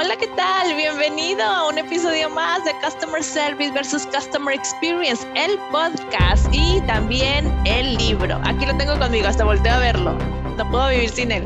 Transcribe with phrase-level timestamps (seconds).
[0.00, 0.76] Hola, ¿qué tal?
[0.76, 7.52] Bienvenido a un episodio más de Customer Service versus Customer Experience, el podcast y también
[7.64, 8.40] el libro.
[8.44, 10.16] Aquí lo tengo conmigo, hasta volteo a verlo.
[10.56, 11.44] No puedo vivir sin él.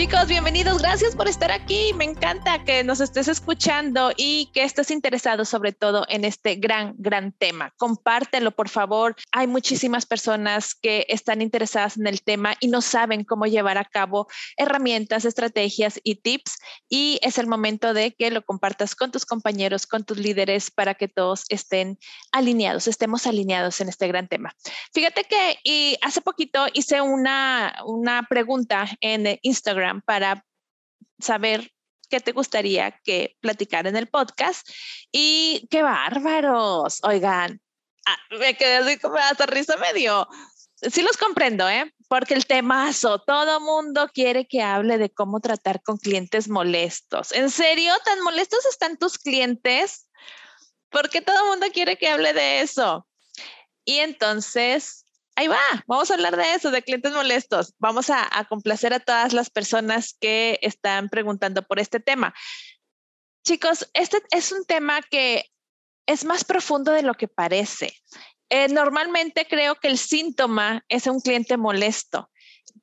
[0.00, 0.78] Chicos, bienvenidos.
[0.78, 1.92] Gracias por estar aquí.
[1.92, 6.94] Me encanta que nos estés escuchando y que estés interesado sobre todo en este gran,
[6.96, 7.74] gran tema.
[7.76, 9.14] Compártelo, por favor.
[9.30, 13.84] Hay muchísimas personas que están interesadas en el tema y no saben cómo llevar a
[13.84, 16.56] cabo herramientas, estrategias y tips.
[16.88, 20.94] Y es el momento de que lo compartas con tus compañeros, con tus líderes, para
[20.94, 21.98] que todos estén
[22.32, 24.54] alineados, estemos alineados en este gran tema.
[24.94, 30.46] Fíjate que hace poquito hice una, una pregunta en Instagram para
[31.18, 31.72] saber
[32.10, 34.68] qué te gustaría que platicara en el podcast.
[35.10, 37.60] Y qué bárbaros, oigan,
[38.06, 40.28] ah, me quedé así como hasta risa medio.
[40.76, 41.92] Sí los comprendo, ¿eh?
[42.08, 47.32] Porque el temazo, todo mundo quiere que hable de cómo tratar con clientes molestos.
[47.32, 47.92] ¿En serio?
[48.04, 50.08] ¿Tan molestos están tus clientes?
[50.90, 53.06] Porque todo mundo quiere que hable de eso.
[53.84, 55.04] Y entonces
[55.40, 57.74] ahí va, vamos a hablar de eso, de clientes molestos.
[57.78, 62.34] Vamos a, complacer a todas las personas que están preguntando por este tema.
[63.42, 65.46] Chicos, este es un tema que
[66.06, 67.94] es más profundo de lo que parece.
[68.50, 72.30] Eh, normalmente creo que el síntoma es un cliente molesto,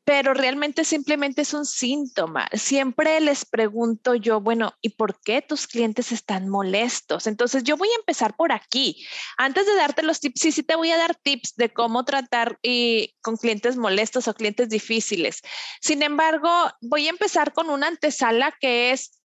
[0.07, 2.47] pero realmente simplemente es un síntoma.
[2.53, 7.27] Siempre les pregunto yo, bueno, ¿y por qué tus clientes están molestos?
[7.27, 9.05] Entonces yo voy a empezar por aquí.
[9.35, 12.57] Antes de darte los tips, sí, sí te voy a dar tips de cómo tratar
[12.63, 15.41] y, con clientes molestos o clientes difíciles.
[15.81, 19.21] Sin embargo, voy a empezar con una antesala que es,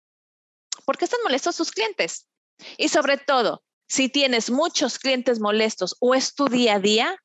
[0.86, 2.28] ¿por qué están molestos sus clientes?
[2.76, 7.20] Y sobre todo, si tienes muchos clientes molestos o es tu día a día,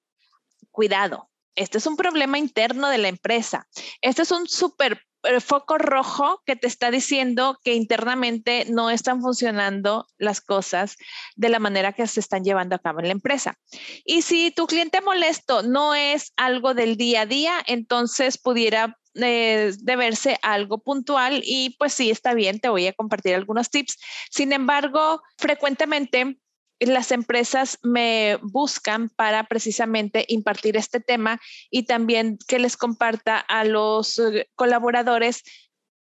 [0.72, 3.68] cuidado, este es un problema interno de la empresa.
[4.02, 9.22] Este es un súper eh, foco rojo que te está diciendo que internamente no están
[9.22, 10.98] funcionando las cosas
[11.36, 13.58] de la manera que se están llevando a cabo en la empresa.
[14.04, 19.74] Y si tu cliente molesto no es algo del día a día, entonces pudiera eh,
[19.80, 23.98] deberse a algo puntual y pues sí, está bien, te voy a compartir algunos tips.
[24.30, 26.38] Sin embargo, frecuentemente
[26.86, 31.40] las empresas me buscan para precisamente impartir este tema
[31.70, 35.44] y también que les comparta a los eh, colaboradores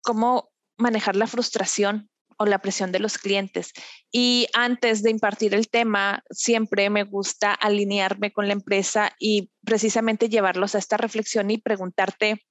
[0.02, 3.72] cómo manejar la frustración o la presión de los clientes.
[4.10, 10.28] Y antes de impartir el tema, siempre me gusta alinearme con la empresa y precisamente
[10.28, 12.44] llevarlos a esta reflexión y preguntarte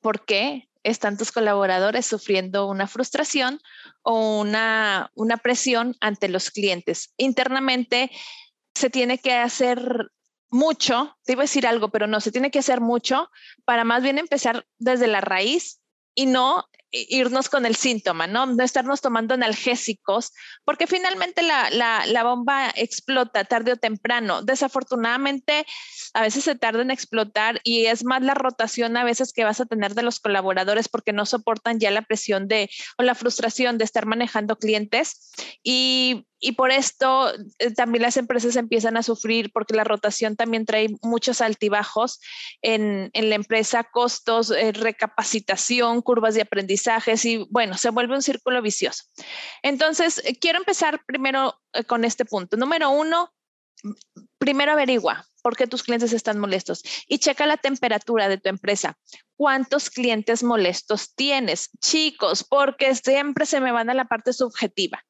[0.00, 3.60] por qué están tus colaboradores sufriendo una frustración
[4.02, 7.12] o una, una presión ante los clientes.
[7.16, 8.10] Internamente
[8.74, 10.10] se tiene que hacer
[10.50, 13.30] mucho, te iba a decir algo, pero no, se tiene que hacer mucho
[13.64, 15.80] para más bien empezar desde la raíz
[16.14, 18.46] y no irnos con el síntoma, ¿no?
[18.46, 20.32] No estarnos tomando analgésicos,
[20.64, 24.42] porque finalmente la, la, la, bomba explota tarde o temprano.
[24.42, 25.66] Desafortunadamente,
[26.14, 29.60] a veces se tarda en explotar y es más la rotación a veces que vas
[29.60, 33.78] a tener de los colaboradores porque no soportan ya la presión de o la frustración
[33.78, 35.32] de estar manejando clientes
[35.62, 40.66] y y por esto eh, también las empresas empiezan a sufrir porque la rotación también
[40.66, 42.20] trae muchos altibajos
[42.62, 46.42] en, en la empresa, costos, eh, recapacitación, curvas de
[46.78, 49.04] aprendizajes y bueno, se vuelve un círculo vicioso.
[49.62, 52.56] Entonces, eh, quiero empezar primero con este punto.
[52.56, 53.32] Número uno,
[54.38, 58.98] primero averigua por qué tus clientes están molestos y checa la temperatura de tu empresa.
[59.36, 61.70] ¿Cuántos clientes molestos tienes?
[61.80, 65.04] Chicos, porque siempre se me van a la parte subjetiva.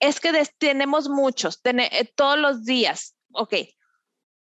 [0.00, 3.14] Es que tenemos muchos, eh, todos los días.
[3.32, 3.54] Ok,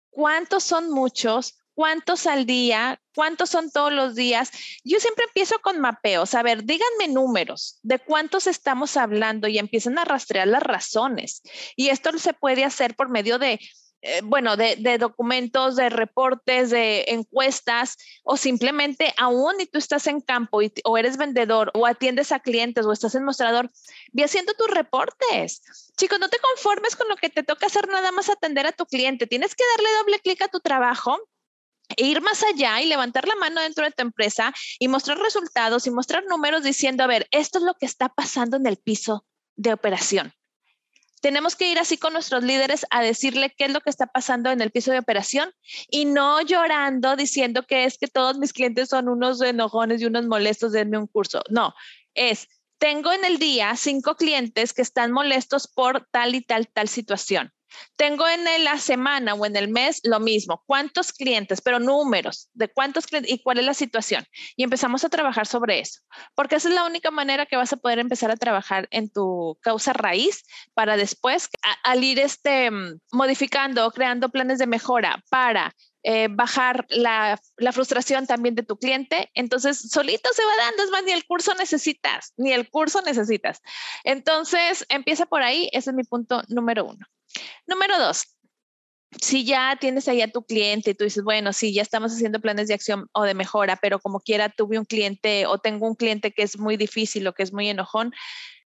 [0.10, 1.58] ¿cuántos son muchos?
[1.74, 3.02] ¿Cuántos al día?
[3.16, 4.52] ¿Cuántos son todos los días?
[4.84, 6.34] Yo siempre empiezo con mapeos.
[6.34, 11.42] A ver, díganme números de cuántos estamos hablando y empiezan a rastrear las razones.
[11.76, 13.60] Y esto se puede hacer por medio de
[14.04, 20.22] eh, bueno, de, documentos, de reportes, de encuestas, o simplemente aún y tú estás en
[20.22, 23.70] campo o eres vendedor o atiendes a clientes o estás en mostrador,
[24.12, 25.62] ve haciendo tus reportes.
[25.98, 28.88] Chicos, no te conformes con lo que te toca hacer nada más atender a tu
[28.88, 29.28] cliente.
[29.28, 31.20] Tienes que darle doble clic a tu trabajo
[31.98, 35.88] e ir más allá y levantar la mano dentro de tu empresa y mostrar resultados
[35.88, 39.26] y mostrar números diciendo, a ver, esto es lo que está pasando en el piso
[39.56, 40.34] de operación
[41.22, 44.50] tenemos que ir así con nuestros líderes a decirle qué es lo que está pasando
[44.50, 45.54] en el piso de operación
[45.90, 50.26] y no llorando diciendo que es que todos mis clientes son unos enojones y unos
[50.26, 51.42] molestos, denme un curso.
[51.50, 51.74] No,
[52.16, 52.48] es,
[52.80, 57.54] tengo en el día cinco clientes que están molestos por tal y tal, tal situación.
[57.96, 60.64] Tengo en la semana o en el mes lo mismo.
[60.66, 61.62] ¿Cuántos clientes?
[61.62, 64.26] Pero números de cuántos clientes y cuál es la situación.
[64.56, 66.02] Y empezamos a trabajar sobre eso,
[66.36, 69.58] porque esa es la única manera que vas a poder empezar a trabajar en tu
[69.62, 71.50] causa raíz para después,
[71.84, 72.70] al ir este,
[73.12, 75.74] modificando o creando planes de mejora para
[76.04, 79.30] eh, bajar la, la, frustración también de tu cliente.
[79.36, 83.62] Entonces, solito se va dando, es más, ni el curso necesitas, ni el curso necesitas.
[84.04, 87.06] Entonces, empieza por ahí, ese es mi punto número uno.
[87.68, 88.38] Número dos,
[89.20, 92.40] si ya tienes ahí a tu cliente y tú dices, bueno, sí, ya estamos haciendo
[92.40, 95.96] planes de acción o de mejora, pero como quiera tuve un cliente o tengo un
[95.96, 98.14] cliente que es muy difícil o que es muy enojón,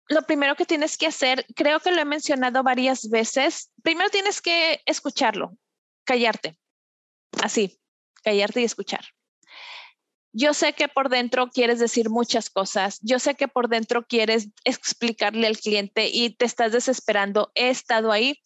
[0.07, 4.41] lo primero que tienes que hacer, creo que lo he mencionado varias veces, primero tienes
[4.41, 5.57] que escucharlo,
[6.05, 6.57] callarte,
[7.41, 7.79] así,
[8.23, 9.05] callarte y escuchar.
[10.33, 14.49] Yo sé que por dentro quieres decir muchas cosas, yo sé que por dentro quieres
[14.63, 18.41] explicarle al cliente y te estás desesperando, he estado ahí,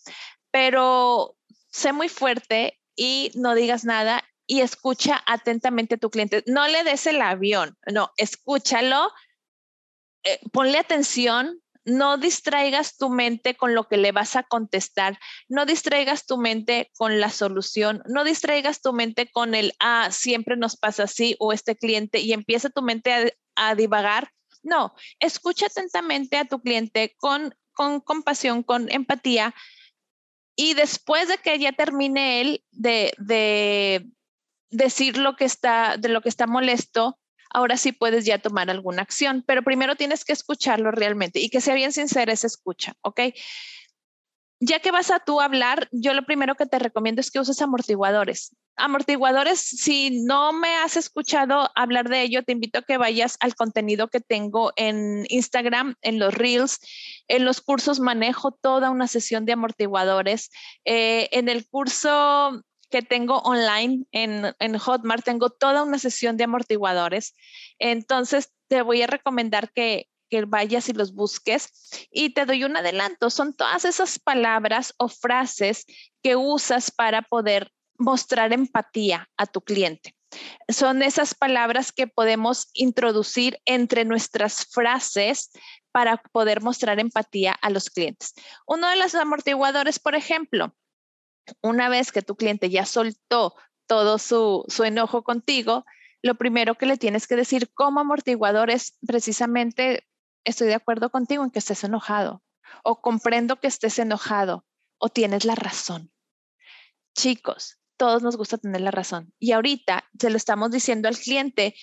[0.51, 1.35] pero
[1.71, 6.43] sé muy fuerte y no digas nada y escucha atentamente a tu cliente.
[6.47, 9.11] No le des el avión, no, escúchalo,
[10.23, 15.65] eh, ponle atención, no distraigas tu mente con lo que le vas a contestar, no
[15.65, 20.75] distraigas tu mente con la solución, no distraigas tu mente con el, ah, siempre nos
[20.75, 24.31] pasa así o este cliente y empieza tu mente a, divagar.
[24.63, 29.53] No, escucha atentamente a tu cliente con, con compasión, con empatía
[30.55, 34.07] y después de que ya termine él de, de
[34.71, 37.19] decir lo que está, de lo que está molesto,
[37.55, 41.61] ahora sí puedes ya tomar alguna acción, pero primero tienes que escucharlo realmente y que
[41.61, 43.21] sea bien sincera esa escucha, ¿ok?
[44.59, 47.61] Ya que vas a tú hablar, yo lo primero que te recomiendo es que uses
[47.61, 48.55] amortiguadores.
[48.75, 53.55] Amortiguadores, si no me has escuchado hablar de ello, te invito a que vayas al
[53.55, 56.79] contenido que tengo en Instagram, en los Reels,
[57.29, 60.49] en los cursos manejo toda una sesión de amortiguadores.
[60.83, 66.45] Eh, en el curso que tengo online en, en, Hotmart, tengo toda una sesión de
[66.45, 67.35] amortiguadores.
[67.79, 71.69] Entonces, te voy a recomendar que, que vayas y los busques.
[72.11, 73.29] Y te doy un adelanto.
[73.29, 75.85] Son todas esas palabras o frases
[76.23, 80.15] que usas para poder mostrar empatía a tu cliente.
[80.67, 85.51] Son esas palabras que podemos introducir entre nuestras frases
[85.91, 88.33] para poder mostrar empatía a los clientes.
[88.67, 90.75] Uno de los amortiguadores, por ejemplo,
[91.61, 93.55] una vez que tu cliente ya soltó
[93.87, 95.85] todo su, enojo contigo,
[96.21, 100.07] lo primero que le tienes que decir como amortiguador es precisamente,
[100.43, 102.43] estoy de acuerdo contigo en que estés enojado
[102.83, 104.65] o comprendo que estés enojado
[104.97, 106.11] o tienes la razón.
[107.15, 109.33] Chicos, todos nos gusta tener la razón.
[109.39, 111.75] Y ahorita se lo estamos diciendo al cliente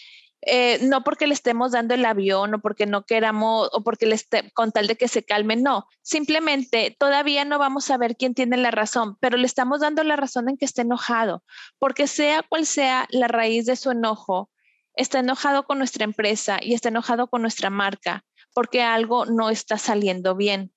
[0.44, 4.16] eh, no porque le estemos dando el avión o porque no queramos o porque le
[4.16, 8.34] esté con tal de que se calme, no, simplemente todavía no vamos a ver quién
[8.34, 11.44] tiene la razón, pero le estamos dando la razón en que esté enojado,
[11.78, 14.50] porque sea cual sea la raíz de su enojo,
[14.94, 19.78] está enojado con nuestra empresa y está enojado con nuestra marca porque algo no está
[19.78, 20.72] saliendo bien.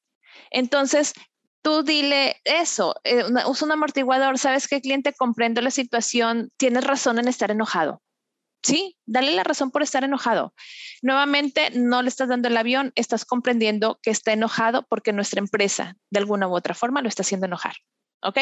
[0.52, 1.14] Entonces,
[1.64, 7.18] tú dile eso, eh, usa un amortiguador, sabes que cliente comprendo la situación, tienes razón
[7.20, 8.02] en estar enojado
[8.66, 10.56] Sí, dale la razón por estar enojado.
[11.04, 15.98] Nuevamente, no le estás dando el avión, estás comprendiendo que está enojado porque nuestra empresa,
[16.10, 17.76] de alguna u otra forma, lo está haciendo enojar.
[18.24, 18.40] ¿Ok?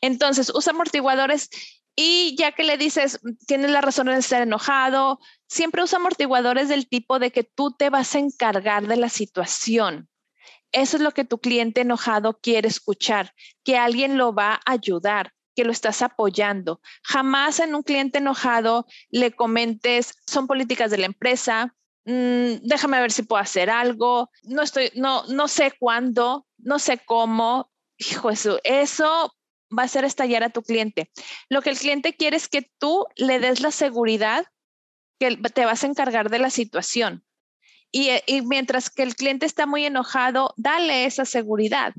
[0.00, 1.50] Entonces, usa amortiguadores
[1.96, 6.88] y ya que le dices, tienes la razón en estar enojado, siempre usa amortiguadores del
[6.88, 10.08] tipo de que tú te vas a encargar de la situación.
[10.70, 13.34] Eso es lo que tu cliente enojado quiere escuchar,
[13.64, 16.80] que alguien lo va a ayudar, que lo estás apoyando.
[17.02, 21.74] Jamás en un cliente enojado le comentes, son políticas de la empresa,
[22.04, 27.00] mm, déjame ver si puedo hacer algo, no estoy, no, no sé cuándo, no sé
[27.04, 27.72] cómo.
[27.96, 29.34] Hijo, eso, eso
[29.76, 31.10] va a hacer estallar a tu cliente.
[31.48, 34.46] Lo que el cliente quiere es que tú le des la seguridad
[35.18, 37.24] que te vas a encargar de la situación.
[37.90, 41.94] Y, y mientras que el cliente está muy enojado, dale esa seguridad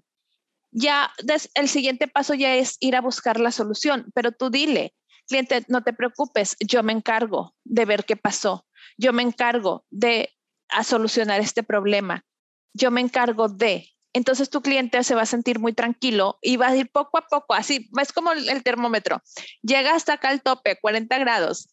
[0.72, 1.12] ya
[1.56, 4.94] el siguiente paso ya es ir a buscar la solución, pero tú dile,
[5.28, 8.66] cliente, no te preocupes, yo me encargo de ver qué pasó,
[8.98, 10.36] yo me encargo de
[10.70, 12.26] a solucionar este problema,
[12.74, 13.90] yo me encargo de.
[14.14, 17.28] Entonces tu cliente se va a sentir muy tranquilo y va a ir poco a
[17.28, 19.22] poco, así, es como el termómetro,
[19.62, 21.70] llega hasta acá al tope, 40 grados,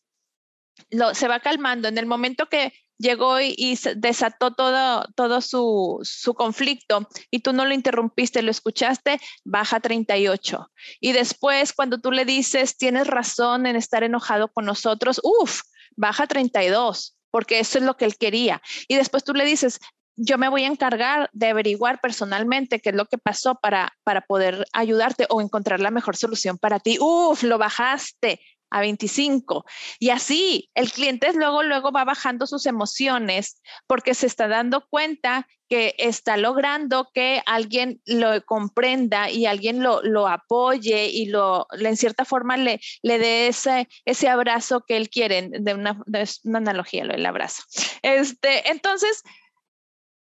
[0.91, 1.89] lo, se va calmando.
[1.89, 7.65] En el momento que llegó y, desató todo, todo su, su, conflicto y tú no
[7.65, 10.71] lo interrumpiste, lo escuchaste, baja 38.
[11.01, 15.63] Y después, cuando tú le dices, tienes razón en estar enojado con nosotros, uff,
[15.97, 18.63] baja 32, porque eso es lo que él quería.
[18.89, 19.79] Y después tú le dices,
[20.17, 24.23] yo me voy a encargar de averiguar personalmente qué es lo que pasó para, para
[24.23, 26.97] poder ayudarte o encontrar la mejor solución para ti.
[26.99, 29.65] Uf, lo bajaste a 25.
[29.99, 35.47] Y así el cliente luego, luego va bajando sus emociones porque se está dando cuenta
[35.69, 41.97] que está logrando que alguien lo comprenda y alguien lo, lo apoye y lo, en
[41.97, 46.59] cierta forma le, le dé ese, ese abrazo que él quiere, de una, de una
[46.59, 47.63] analogía, lo del abrazo.
[48.03, 49.23] Este, entonces,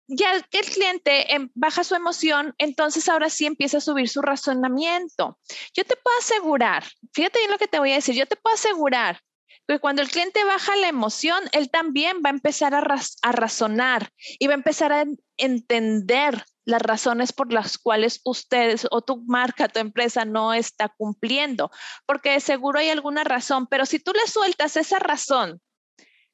[0.07, 4.21] ya que el cliente em, baja su emoción, entonces ahora sí empieza a subir su
[4.21, 5.39] razonamiento.
[5.73, 6.83] Yo te puedo asegurar,
[7.13, 9.19] fíjate bien lo que te voy a decir, yo te puedo asegurar
[9.67, 12.83] que cuando el cliente baja la emoción, él también va a empezar a,
[13.21, 15.05] a razonar y va a empezar a
[15.37, 21.71] entender las razones por las cuales ustedes o tu marca, tu empresa no está cumpliendo,
[22.05, 25.61] porque seguro hay alguna razón, pero si tú le sueltas esa razón,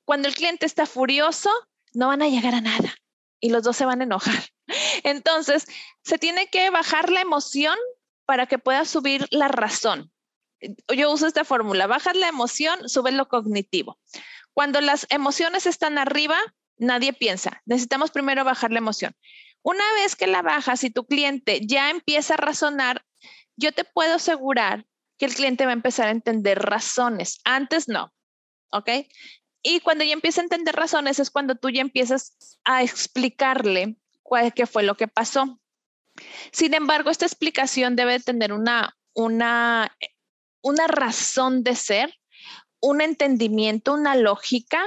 [0.04, 1.50] cuando el cliente está furioso,
[1.94, 2.96] no van a llegar a nada
[3.42, 4.42] y los dos se van a enojar.
[5.04, 5.66] Entonces,
[6.04, 7.78] se tiene que bajar la emoción
[8.26, 10.12] para que pueda subir la razón.
[10.96, 14.00] Yo uso esta fórmula, bajas la emoción, subes lo cognitivo.
[14.54, 16.38] Cuando las emociones están arriba,
[16.78, 17.62] nadie piensa.
[17.66, 19.14] Necesitamos primero bajar la emoción.
[19.64, 23.04] Una vez que la bajas y tu cliente ya empieza a razonar,
[23.56, 24.86] yo te puedo asegurar
[25.18, 27.42] que el cliente va a empezar a entender razones.
[27.44, 28.14] Antes no.
[28.72, 28.90] ¿Ok?
[29.64, 34.54] Y cuando ya empieza a entender razones es cuando tú ya empiezas a explicarle cuál,
[34.54, 35.60] qué fue lo que pasó.
[36.52, 39.96] Sin embargo, esta explicación debe tener una, una,
[40.62, 42.14] una razón de ser,
[42.80, 44.82] un entendimiento, una lógica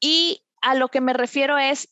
[0.00, 1.88] y a lo que me refiero es,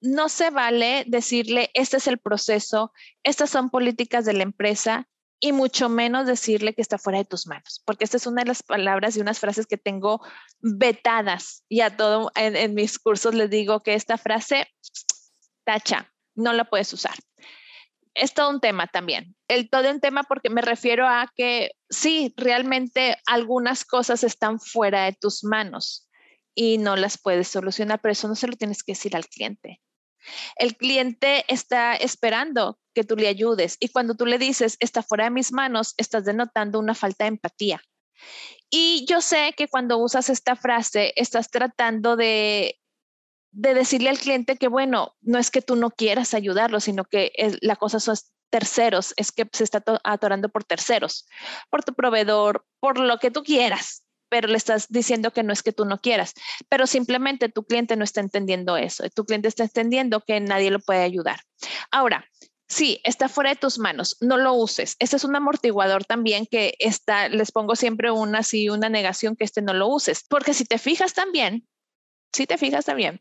[0.00, 2.92] no se vale decirle, este es el proceso,
[3.22, 5.08] estas son políticas de la empresa
[5.40, 8.48] y mucho menos decirle que está fuera de tus manos, porque esta es una de
[8.48, 10.20] las palabras y unas frases que tengo
[10.60, 14.68] vetadas y a todo en, mis cursos les digo que esta frase,
[15.64, 17.14] tacha, no la puedes usar.
[18.12, 19.34] Es todo un tema también.
[19.48, 25.04] El todo un tema porque me refiero a que sí, realmente algunas cosas están fuera
[25.04, 26.08] de tus manos
[26.54, 29.80] y no las puedes solucionar, pero eso no se lo tienes que decir al cliente.
[30.56, 35.24] El cliente está esperando que tú le ayudes y cuando tú le dices, está fuera
[35.24, 37.82] de mis manos, estás denotando una falta de empatía.
[38.68, 42.78] Y yo sé que cuando usas esta frase, estás tratando de,
[43.52, 47.76] decirle al cliente que, bueno, no es que tú no quieras ayudarlo, sino que la
[47.76, 48.16] cosa son
[48.50, 51.26] terceros, es que se está atorando por terceros,
[51.70, 55.62] por tu proveedor, por lo que tú quieras pero le estás diciendo que no es
[55.62, 56.32] que tú no quieras,
[56.70, 60.80] pero simplemente tu cliente no está entendiendo eso, tu cliente está entendiendo que nadie lo
[60.80, 61.40] puede ayudar.
[61.90, 62.24] Ahora,
[62.68, 64.96] sí, está fuera de tus manos, no lo uses.
[65.00, 69.44] Ese es un amortiguador también que está, les pongo siempre una así, una negación que
[69.44, 71.66] este no lo uses, porque si te fijas también,
[72.32, 73.20] si te fijas también,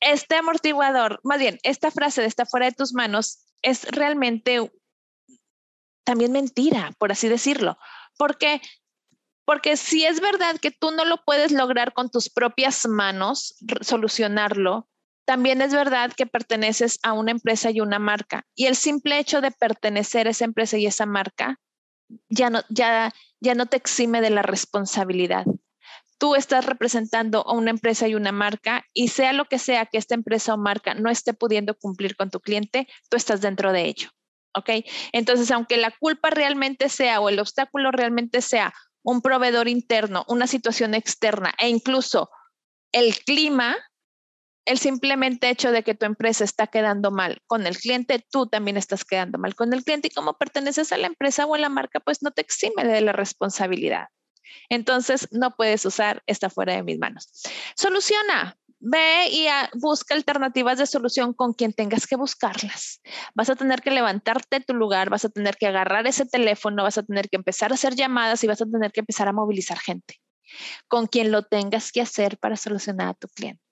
[0.00, 4.70] este amortiguador, más bien, esta frase de está fuera de tus manos es realmente
[6.04, 7.78] también mentira, por así decirlo,
[8.18, 8.60] porque
[9.44, 14.88] porque si es verdad que tú no lo puedes lograr con tus propias manos, solucionarlo,
[15.26, 18.46] también es verdad que perteneces a una empresa y una marca.
[18.54, 21.60] Y el simple hecho de pertenecer a esa empresa y esa marca
[22.28, 25.44] ya no, te exime de la responsabilidad.
[26.18, 29.98] Tú estás representando a una empresa y una marca y sea lo que sea que
[29.98, 33.86] esta empresa o marca no esté pudiendo cumplir con tu cliente, tú estás dentro de
[33.86, 34.10] ello.
[34.56, 34.70] ¿Ok?
[35.12, 38.72] Entonces, aunque la culpa realmente sea o el obstáculo realmente sea
[39.04, 42.30] un proveedor interno, una situación externa e incluso
[42.90, 43.76] el clima,
[44.64, 48.78] el simplemente hecho de que tu empresa está quedando mal con el cliente, tú también
[48.78, 51.68] estás quedando mal con el cliente y como perteneces a la empresa o a la
[51.68, 54.08] marca, pues no te exime de la responsabilidad.
[54.70, 57.28] Entonces, no puedes usar esta fuera de mis manos.
[57.76, 63.00] Soluciona, ve y busca alternativas de solución con quien tengas que buscarlas.
[63.34, 66.82] Vas a tener que levantarte de tu lugar, vas a tener que agarrar ese teléfono,
[66.82, 69.32] vas a tener que empezar a hacer llamadas y vas a tener que empezar a
[69.32, 70.20] movilizar gente
[70.86, 73.62] con quien lo tengas que hacer para solucionar a tu cliente.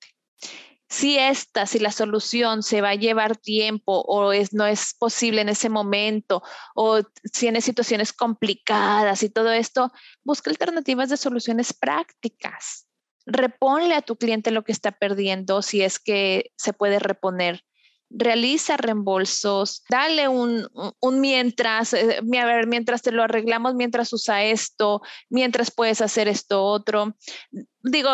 [0.88, 5.42] Si esta, si la solución se va a llevar tiempo o es, no es posible
[5.42, 6.42] en ese momento
[6.74, 7.02] o
[7.38, 9.90] tiene situaciones complicadas y todo esto,
[10.22, 12.86] busca alternativas de soluciones prácticas
[13.26, 17.64] reponle a tu cliente lo que está perdiendo si es que se puede reponer.
[18.10, 20.68] Realiza reembolsos, dale un,
[21.02, 25.00] mientras, eh, a ver, mientras te lo arreglamos, mientras usa esto,
[25.30, 27.16] mientras puedes hacer esto otro.
[27.82, 28.10] Digo,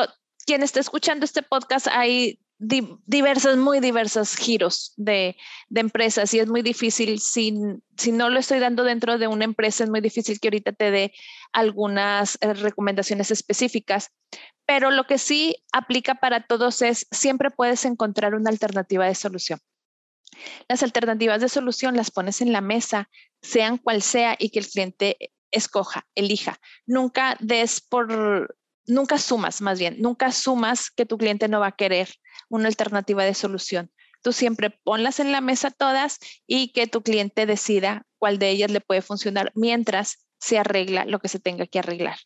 [0.47, 5.37] quien está escuchando este podcast, hay diversos, muy diversos giros de,
[5.75, 7.55] empresas y es muy difícil, si,
[7.97, 10.91] si no lo estoy dando dentro de una empresa, es muy difícil que ahorita te
[10.91, 11.13] dé
[11.53, 14.11] algunas eh, recomendaciones específicas,
[14.67, 19.61] pero lo que sí aplica para todos es siempre puedes encontrar una alternativa de solución.
[20.69, 23.09] Las alternativas de solución las pones en la mesa,
[23.41, 25.17] sean cual sea, y que el cliente
[25.51, 26.61] escoja, elija.
[26.87, 28.58] Nunca des por,
[28.89, 32.09] nunca sumas, más bien, nunca sumas que tu cliente no va a querer
[32.49, 33.93] una alternativa de solución.
[34.23, 38.71] Tú siempre ponlas en la mesa todas y que tu cliente decida cuál de ellas
[38.71, 42.17] le puede funcionar mientras se arregla lo que se tenga que arreglar.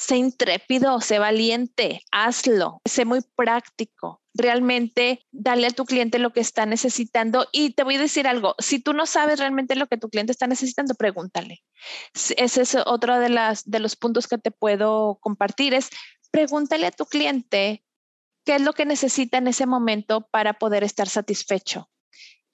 [0.00, 4.22] Sé intrépido, sé valiente, hazlo, sé muy práctico.
[4.32, 8.54] Realmente dale a tu cliente lo que está necesitando y te voy a decir algo,
[8.58, 11.62] si tú no sabes realmente lo que tu cliente está necesitando, pregúntale.
[12.14, 15.90] Ese es otro de, las, de los puntos que te puedo compartir, es
[16.30, 17.84] pregúntale a tu cliente
[18.46, 21.90] qué es lo que necesita en ese momento para poder estar satisfecho.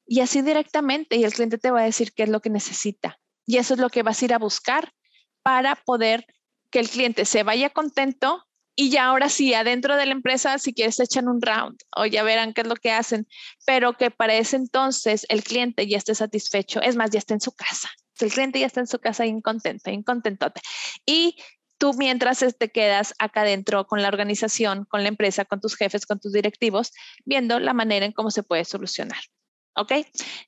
[0.05, 3.21] Y así directamente, y el cliente te va a decir qué es lo que necesita.
[3.47, 4.93] Y eso es lo que vas a ir a buscar
[5.45, 6.27] para poder
[6.77, 10.75] que el cliente se vaya contento y ya ahora sí, adentro de la empresa, si
[10.75, 13.27] quieres, echan un round o ya verán qué es lo que hacen,
[13.65, 16.83] pero que para ese entonces el cliente ya esté satisfecho.
[16.83, 17.89] Es más, ya está en su casa.
[18.21, 20.61] El cliente ya está en su casa incontento, incontentote.
[21.07, 21.39] Y
[21.79, 26.05] tú mientras te quedas acá adentro con la organización, con la empresa, con tus jefes,
[26.05, 26.93] con tus directivos,
[27.25, 29.21] viendo la manera en cómo se puede solucionar.
[29.79, 29.93] ¿Ok?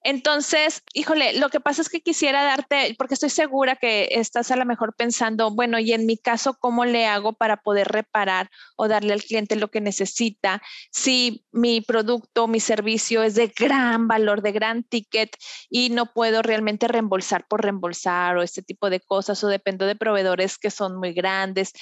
[0.03, 4.57] Entonces, híjole, lo que pasa es que quisiera darte, porque estoy segura que estás a
[4.57, 8.89] lo mejor pensando, bueno, y en mi caso, ¿cómo le hago para poder reparar o
[8.89, 10.63] darle al cliente lo que necesita?
[10.91, 15.37] Si mi producto, mi servicio es de gran valor, de gran ticket
[15.69, 19.95] y no puedo realmente reembolsar por reembolsar o este tipo de cosas o dependo de
[19.95, 21.73] proveedores que son muy grandes.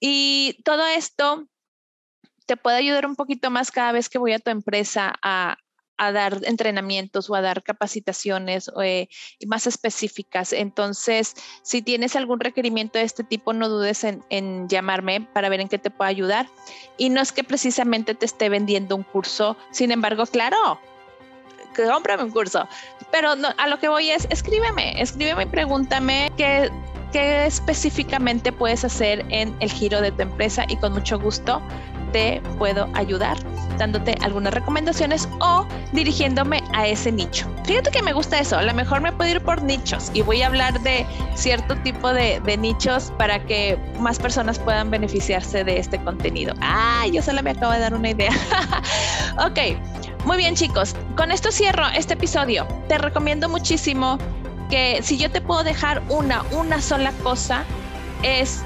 [0.00, 1.46] Y todo esto
[2.46, 5.58] te puede ayudar un poquito más cada vez que voy a tu empresa a,
[5.98, 9.08] a dar entrenamientos o a dar capacitaciones eh,
[9.46, 10.52] más específicas.
[10.52, 15.68] Entonces, si tienes algún requerimiento de este tipo, no dudes en, llamarme para ver en
[15.68, 16.48] qué te puedo ayudar.
[16.96, 20.80] Y no es que precisamente te esté vendiendo un curso, sin embargo, claro,
[21.74, 22.68] cómprame un curso.
[23.10, 26.70] Pero a lo que voy es, escríbeme, escríbeme y pregúntame qué,
[27.12, 31.62] qué específicamente puedes hacer en el giro de tu empresa y con mucho gusto
[32.12, 33.36] te puedo ayudar
[33.78, 37.46] dándote algunas recomendaciones o dirigiéndome a ese nicho.
[37.64, 40.42] Fíjate que me gusta eso, a lo mejor me puedo ir por nichos y voy
[40.42, 45.98] a hablar de cierto tipo de, nichos para que más personas puedan beneficiarse de este
[45.98, 46.54] contenido.
[46.60, 48.30] Ah, yo solo me acabo de dar una idea.
[49.46, 49.76] ok,
[50.24, 52.66] muy bien chicos, con esto cierro este episodio.
[52.88, 54.18] Te recomiendo muchísimo
[54.70, 57.64] que si yo te puedo dejar una, una sola cosa,
[58.22, 58.62] es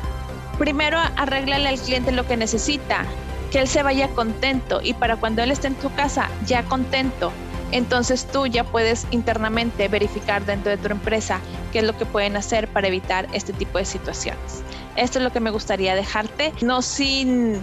[0.58, 3.04] primero arréglale al cliente lo que necesita
[3.50, 7.32] que él se vaya contento y para cuando él esté en tu casa ya contento,
[7.72, 11.40] entonces tú ya puedes internamente verificar dentro de tu empresa
[11.72, 14.62] qué es lo que pueden hacer para evitar este tipo de situaciones.
[14.96, 17.62] Esto es lo que me gustaría dejarte, no sin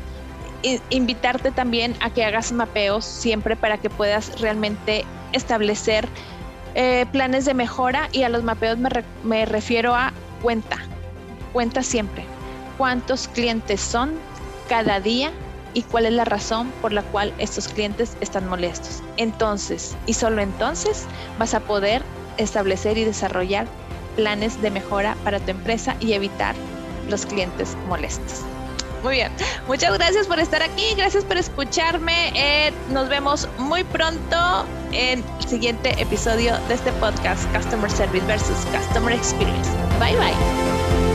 [0.90, 6.08] invitarte también a que hagas mapeos siempre para que puedas realmente establecer
[6.76, 8.90] eh, planes de mejora y a los mapeos me,
[9.24, 10.78] me refiero a cuenta,
[11.54, 12.26] cuenta siempre.
[12.78, 14.16] ¿Cuántos clientes son
[14.68, 15.32] cada día
[15.78, 19.04] y cuál es la razón por la cual estos clientes están molestos.
[19.18, 21.06] Entonces, y solo entonces,
[21.38, 22.02] vas a poder
[22.38, 23.68] establecer y desarrollar
[24.16, 26.56] planes de mejora para tu empresa y evitar
[27.12, 28.42] los clientes molestos.
[29.04, 29.32] Muy bien,
[29.68, 32.32] muchas gracias por estar aquí, gracias por escucharme.
[32.34, 38.66] Eh, nos vemos muy pronto en el siguiente episodio de este podcast Customer Service versus
[38.76, 39.70] Customer Experience.
[40.00, 41.07] Bye bye.